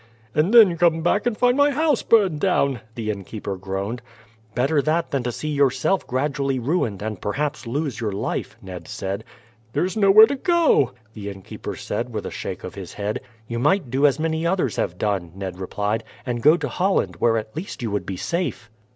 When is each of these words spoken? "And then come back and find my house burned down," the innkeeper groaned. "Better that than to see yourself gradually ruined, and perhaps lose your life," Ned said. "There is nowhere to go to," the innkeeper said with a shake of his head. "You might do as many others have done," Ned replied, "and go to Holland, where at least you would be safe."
"And 0.33 0.51
then 0.51 0.77
come 0.79 1.03
back 1.03 1.27
and 1.27 1.37
find 1.37 1.55
my 1.55 1.69
house 1.69 2.01
burned 2.01 2.39
down," 2.39 2.81
the 2.95 3.11
innkeeper 3.11 3.55
groaned. 3.55 4.01
"Better 4.55 4.81
that 4.81 5.11
than 5.11 5.21
to 5.21 5.31
see 5.31 5.49
yourself 5.49 6.07
gradually 6.07 6.57
ruined, 6.57 7.03
and 7.03 7.21
perhaps 7.21 7.67
lose 7.67 8.01
your 8.01 8.11
life," 8.11 8.57
Ned 8.63 8.87
said. 8.87 9.23
"There 9.73 9.85
is 9.85 9.95
nowhere 9.95 10.25
to 10.25 10.35
go 10.37 10.85
to," 10.87 10.91
the 11.13 11.29
innkeeper 11.29 11.75
said 11.75 12.15
with 12.15 12.25
a 12.25 12.31
shake 12.31 12.63
of 12.63 12.73
his 12.73 12.93
head. 12.93 13.21
"You 13.47 13.59
might 13.59 13.91
do 13.91 14.07
as 14.07 14.17
many 14.17 14.43
others 14.43 14.77
have 14.77 14.97
done," 14.97 15.33
Ned 15.35 15.59
replied, 15.59 16.03
"and 16.25 16.41
go 16.41 16.57
to 16.57 16.67
Holland, 16.67 17.17
where 17.19 17.37
at 17.37 17.55
least 17.55 17.83
you 17.83 17.91
would 17.91 18.07
be 18.07 18.17
safe." 18.17 18.71